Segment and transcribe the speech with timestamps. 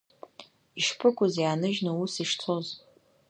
[0.79, 2.67] Ишԥыкәыз иааныжьны ус ишцоз!